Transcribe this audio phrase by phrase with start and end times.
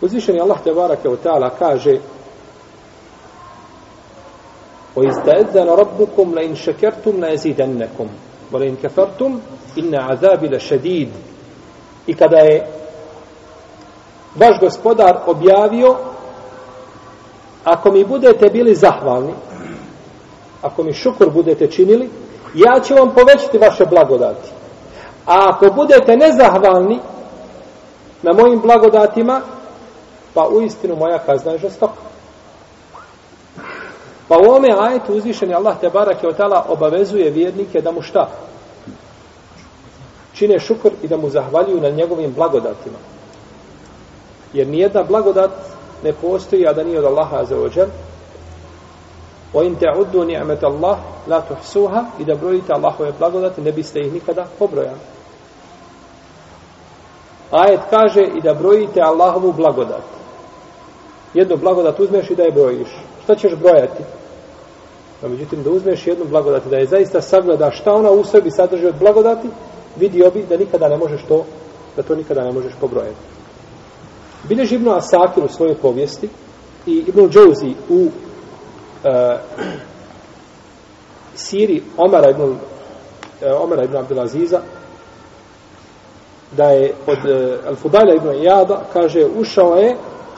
[0.00, 1.98] Uzvišeni Allah te baraka u ta'ala kaže
[4.96, 8.08] O izdaedzana rabbukum la in šekertum la jezidennekum
[8.52, 9.40] wa la in kafartum
[9.76, 11.08] inna azabi la šedid
[12.06, 12.66] I kada je
[14.36, 15.96] vaš gospodar objavio
[17.64, 19.34] ako mi budete bili zahvalni
[20.62, 22.10] ako mi šukur budete činili
[22.56, 24.50] ja ću vam povećati vaše blagodati.
[25.26, 26.98] A ako budete nezahvalni
[28.22, 29.40] na mojim blagodatima
[30.36, 32.06] pa u istinu moja kazna je žestoka
[34.28, 38.28] pa u ovome ajetu uzvišeni Allah te barak je tala obavezuje vjernike da mu šta
[40.34, 42.98] čine šukr i da mu zahvaljuju na njegovim blagodatima
[44.52, 45.50] jer nijedna blagodat
[46.04, 47.86] ne postoji, a da nije od Allaha za ođer.
[49.52, 54.00] O in te uddu ni'met Allah, la tuhsuha, i da brojite Allahove blagodati, ne biste
[54.00, 54.98] ih nikada pobrojali.
[57.50, 60.02] Ajet kaže i da brojite Allahovu blagodat.
[61.34, 62.88] Jednu blagodat uzmeš i da je brojiš.
[63.24, 64.02] Šta ćeš brojati?
[65.22, 68.86] No, međutim, da uzmeš jednu blagodat, da je zaista sagleda šta ona u sebi sadrži
[68.86, 69.48] od blagodati,
[69.96, 71.44] vidio bi da nikada ne možeš to,
[71.96, 73.16] da to nikada ne možeš pobrojati.
[74.48, 76.28] Bileži Ibnu Asakir u svojoj povijesti
[76.86, 78.08] i Ibnu Džouzi u
[79.04, 79.38] e,
[81.34, 82.56] siri Omara ibn,
[83.42, 84.60] e, Omara ibn Abdelaziza
[86.56, 89.96] da je od e, Al-Fudajla ibn Iyada kaže ušao je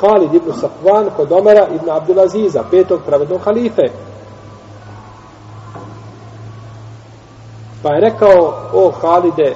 [0.00, 3.88] Halid ibn Safvan kod Omara ibn Abdulaziza, petog pravednog halife
[7.82, 9.54] pa je rekao o Halide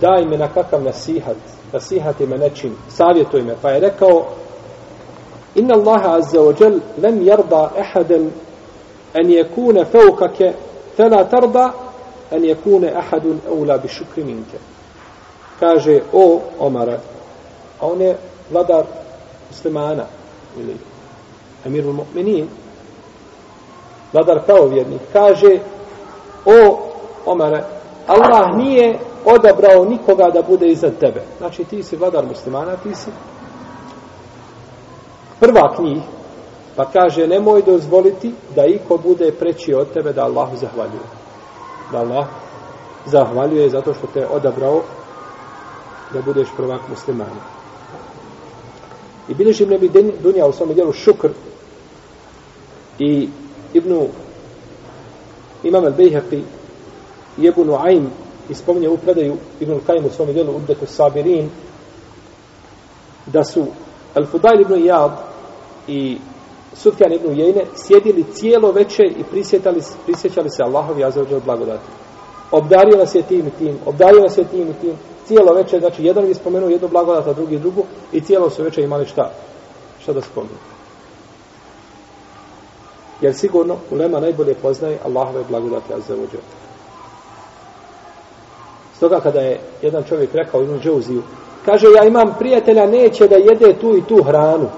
[0.00, 1.36] daj me na kakav nasihat
[1.72, 3.54] nasihati me nečim, savjetuj me.
[3.62, 4.24] Pa je rekao,
[5.54, 8.30] inna Allaha azza wa jel lem jarda ehaden
[9.14, 10.52] en je kune feukake
[10.96, 11.72] fela tarda
[12.30, 14.58] en je kune ahadun eula bi šukri minke.
[15.60, 16.98] Kaže, o Omara,
[17.80, 18.16] a on je
[18.50, 18.84] vladar
[19.50, 20.04] muslimana,
[20.56, 20.76] ili
[21.66, 22.46] emirul mu'minin,
[24.12, 25.58] vladar pravovjernik, kaže,
[26.44, 26.86] o
[27.26, 27.64] Omare,
[28.06, 31.22] Allah nije odabrao nikoga da bude iza tebe.
[31.38, 33.10] Znači ti si vladar muslimana, ti si
[35.40, 36.02] prva knjih,
[36.76, 41.06] pa kaže nemoj dozvoliti da iko bude preći od tebe da Allahu zahvaljuje.
[41.92, 42.26] Da Allah
[43.06, 44.80] zahvaljuje zato što te odabrao
[46.12, 47.40] da budeš prvak muslimana.
[49.28, 51.28] I bilježi Ibn bi dunja u svom djelu šukr
[52.98, 53.28] i
[53.74, 54.08] Ibnu
[55.62, 56.42] Imam al-Bejhaqi
[57.38, 58.10] i Ebu Nuaym
[58.48, 61.50] i spominje u predaju Ibn Kajim u svom dijelu Udbetu Sabirin
[63.26, 63.66] da su
[64.14, 65.10] Al-Fudail ibn Iyad
[65.88, 66.18] i
[66.74, 71.84] Sufjan ibn Ujejne sjedili cijelo veče i prisjetali, prisjećali se Allahovi azzawajal blagodati.
[72.50, 74.92] Obdario nas je tim i tim, obdario nas je tim i tim,
[75.26, 78.82] cijelo veče, znači jedan je spomenuo jednu blagodat, a drugi drugu, i cijelo su veče
[78.82, 79.30] imali šta?
[80.02, 80.54] Šta da spomenu?
[83.20, 86.42] Jer sigurno, ulema najbolje poznaje Allahove blagodati azzawajal.
[88.96, 91.22] Stoga kada je jedan čovjek rekao Ibn Džauziju,
[91.64, 94.68] kaže ja imam prijatelja neće da jede tu i tu hranu.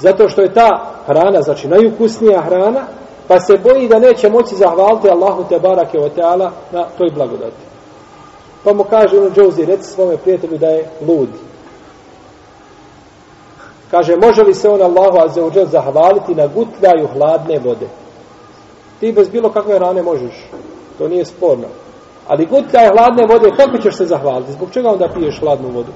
[0.00, 2.86] Zato što je ta hrana, znači najukusnija hrana,
[3.28, 7.62] pa se boji da neće moći zahvaliti Allahu te barake o teala na toj blagodati.
[8.64, 11.28] Pa mu kaže ono Džauzi, reci svome prijatelju da je lud.
[13.90, 17.86] Kaže, može li se on Allahu azzawajal zahvaliti na gutljaju hladne vode?
[19.00, 20.48] Ti bez bilo kakve rane možeš.
[20.98, 21.66] To nije sporno.
[22.26, 24.52] Ali gutlja hladne vode, kako ćeš se zahvaliti?
[24.52, 25.92] Zbog čega onda piješ hladnu vodu?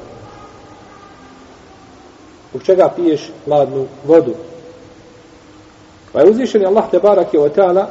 [2.51, 4.35] Zbog čega piješ hladnu vodu?
[6.13, 7.89] Pa je uzvišen Allah te barak je otala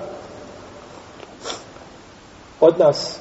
[2.59, 3.19] od nas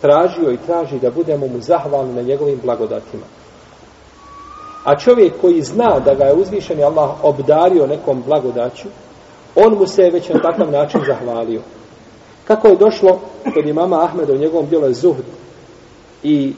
[0.00, 3.24] tražio i traži da budemo mu zahvalni na njegovim blagodatima.
[4.84, 8.88] A čovjek koji zna da ga je uzvišen Allah obdario nekom blagodaću,
[9.54, 11.60] on mu se već na takav način zahvalio.
[12.44, 13.20] Kako je došlo
[13.54, 15.24] kod imama Ahmeda u njegovom je Zuhd
[16.22, 16.52] i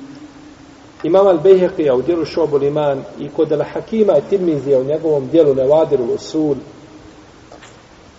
[1.07, 6.05] Imam Al-Bejheqija u dijelu Šobul Iman i kod Al-Hakima i Tirmizija u njegovom dijelu Nevadiru
[6.05, 6.55] Usul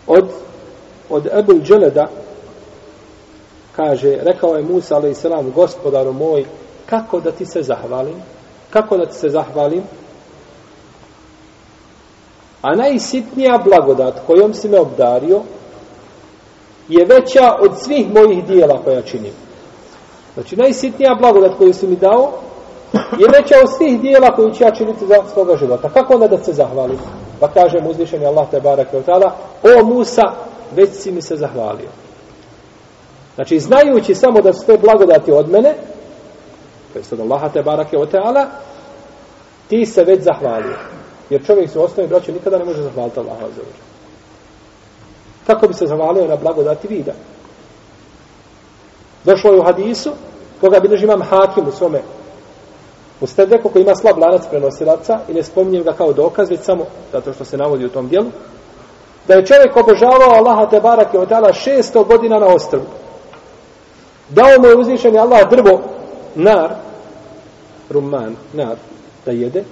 [0.08, 0.26] od,
[1.10, 2.08] od Ebul Dželeda
[3.76, 5.26] kaže, rekao je Musa a.s.
[5.56, 6.46] gospodaru moj,
[6.86, 8.16] kako da ti se zahvalim?
[8.70, 9.84] Kako da ti se zahvalim?
[12.62, 15.42] A najsitnija blagodat kojom si me obdario
[16.88, 19.34] je veća od svih mojih dijela koja činim.
[20.34, 22.47] Znači, najsitnija blagodat koju si mi dao
[23.12, 25.90] je veća od svih dijela koji će ja činiti za svoga života.
[25.90, 26.98] Kako onda da se zahvalim?
[27.40, 30.24] Pa kažem uzvišeni Allah te barak je tada, o Musa,
[30.76, 31.90] već si mi se zahvalio.
[33.36, 35.76] Znači, znajući samo da su te blagodati od mene,
[36.94, 38.00] to je sad Allah te barak je
[39.68, 40.78] ti se već zahvalio.
[41.30, 43.62] Jer čovjek se u osnovi braću nikada ne može zahvaliti Allaha za
[45.48, 47.14] Kako bi se zahvalio na blagodati vida?
[49.24, 50.12] Došlo je u hadisu,
[50.62, 52.02] koga bilježi imam hakim u svome
[53.22, 56.86] u neko koji ima slab lanac prenosilaca i ne spominjem ga kao dokaz, već samo
[57.12, 58.28] zato što se navodi u tom dijelu,
[59.28, 62.84] da je čovjek obožavao Allaha te barake od dala 600 godina na ostrvu.
[64.30, 65.82] Dao mu je uzvišeni Allah drvo,
[66.36, 66.70] nar,
[67.90, 68.76] rumman, nar,
[69.26, 69.64] da jede,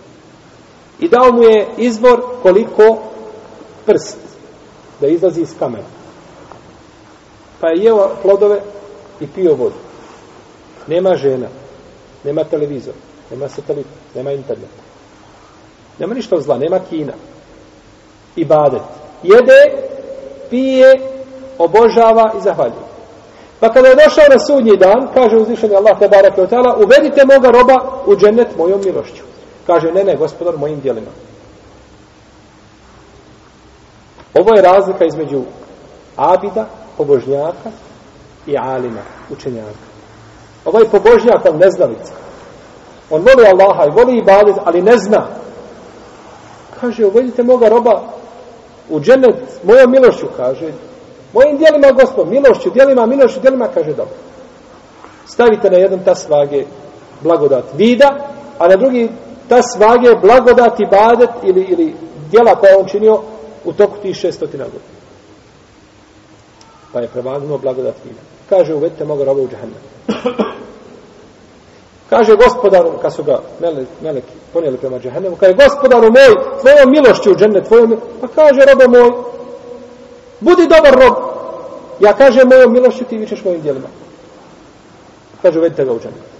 [0.99, 2.97] i dao mu je izvor koliko
[3.85, 4.17] prst,
[5.01, 5.87] da izlazi iz kamena.
[7.61, 8.61] Pa je jeo plodove
[9.19, 9.75] i pio vodu.
[10.87, 11.47] Nema žena,
[12.23, 12.97] nema televizora,
[13.31, 14.69] nema satelit, nema internet.
[15.99, 17.13] Nema ništa zla, nema kina.
[18.35, 18.81] I badet.
[19.23, 19.87] Jede,
[20.49, 20.93] pije,
[21.57, 22.85] obožava i zahvaljuje.
[23.59, 27.21] Pa kada je došao na sudnji dan, kaže uzvišeni Allah te barake od tala, uvedite
[27.25, 29.23] moga roba u džennet mojom milošću.
[29.67, 31.11] Kaže, ne, ne, gospodar, mojim dijelima.
[34.33, 35.41] Ovo je razlika između
[36.15, 36.65] abida,
[36.97, 37.71] pobožnjaka
[38.47, 39.85] i alima, učenjaka.
[40.65, 42.13] Ovaj pobožnjak, on neznalica.
[43.09, 45.27] On voli Allaha i voli ibadet, ali ne zna.
[46.81, 48.01] Kaže, uvedite moga roba
[48.89, 50.71] u džennet mojom milošću, kaže.
[51.33, 54.15] Mojim dijelima, gospod, milošću, dijelima, milošću, dijelima, kaže, dobro.
[55.27, 56.65] Stavite na jedan tas vage
[57.21, 58.29] blagodat vida,
[58.59, 59.09] a na drugi
[59.49, 61.95] tas vage blagodat ibadet ili, ili
[62.31, 63.21] dijela koja on činio
[63.65, 64.95] u toku tih šestotina godina.
[66.93, 68.19] Pa je prevagnuo blagodat vida.
[68.49, 69.81] Kaže, uvedite moga roba u džahennem.
[72.09, 77.31] Kaže gospodaru, kad su ga mele, meleki ponijeli prema džahennemu, kaže gospodaru moj, tvojom milošću
[77.31, 79.11] u džennet, tvojom Pa kaže robo moj,
[80.39, 81.15] budi dobar rob.
[81.99, 83.87] Ja kaže mojom milošću ti vičeš mojim dijelima.
[85.41, 86.35] Kaže uvedite ga u džennet.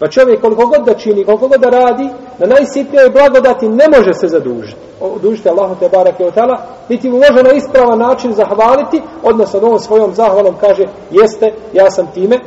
[0.00, 2.08] Pa čovjek koliko god da čini, koliko god da radi,
[2.38, 4.80] na najsitnijoj blagodati ne može se zadužiti.
[5.00, 9.78] Odužiti Allahu te barake od tala, niti mu može na ispravan način zahvaliti, odnosno ovom
[9.78, 12.40] svojom zahvalom kaže, jeste, ja sam time,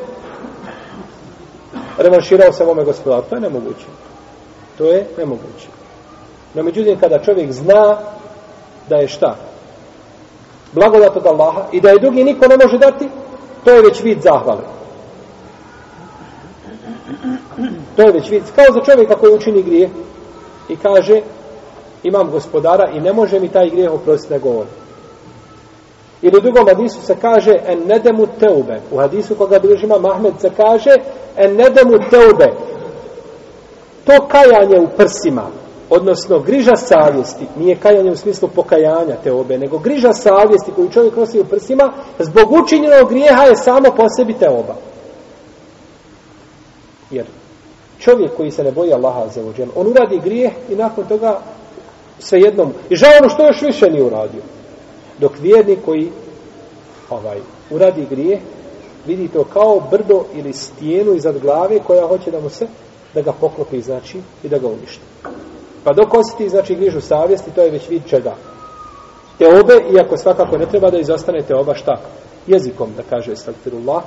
[1.98, 3.24] revanširao se ovome gospodaru.
[3.30, 3.86] To je nemoguće.
[4.78, 5.68] To je nemoguće.
[6.54, 7.98] No, međutim, kada čovjek zna
[8.90, 9.36] da je šta?
[10.72, 13.10] Blagodat od Allaha i da je drugi niko ne može dati,
[13.63, 14.62] to je već vid zahvale.
[17.96, 18.44] To je već vid.
[18.56, 19.89] Kao za čovjeka koji učini grije
[20.69, 21.22] i kaže
[22.04, 24.66] imam gospodara i ne može mi taj grijeh oprostiti nego on.
[26.24, 28.81] Ili u drugom hadisu se kaže en nedemu teube.
[28.92, 30.92] U hadisu koga bilježi ima Mahmed se kaže
[31.38, 32.48] en nedemu teube.
[34.04, 35.48] To kajanje u prsima,
[35.90, 41.40] odnosno griža savjesti, nije kajanje u smislu pokajanja teobe, nego griža savjesti koju čovjek nosi
[41.40, 44.75] u prsima, zbog učinjenog grijeha je samo po sebi teoba.
[47.12, 47.25] Jer
[48.00, 51.40] čovjek koji se ne boji Allaha za uđen, on uradi grijeh i nakon toga
[52.20, 54.42] svejednom, i žao ono što još više nije uradio.
[55.24, 56.12] Dok vjernik koji
[57.10, 57.40] ovaj,
[57.72, 58.42] uradi grije,
[59.06, 62.68] vidi to kao brdo ili stijenu iznad glave koja hoće da mu se,
[63.14, 65.02] da ga poklopi, znači, i da ga uništi.
[65.84, 68.36] Pa dok osjeti, znači, grižu savjesti, to je već vid čega.
[69.38, 72.02] Te obe, iako svakako ne treba da izostane te oba šta?
[72.48, 74.04] Jezikom, da kaže stakfirullah,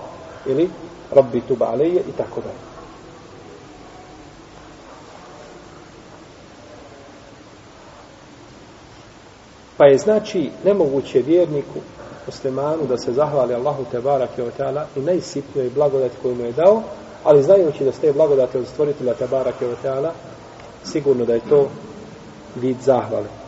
[0.47, 0.69] ili
[1.11, 2.75] rabbi tuba aleje i tako dalje.
[9.77, 11.81] Pa je znači nemoguće vjerniku,
[12.27, 16.53] muslimanu, da se zahvali Allahu te barake o teala i najsitnijoj blagodat koju mu je
[16.53, 16.83] dao,
[17.25, 19.75] ali znajući da ste blagodate od stvoritelja te barake o
[20.85, 21.69] sigurno da je to
[22.56, 23.45] vid zahvale.